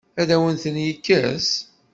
[0.21, 1.49] Ad awen-ten-yekkes?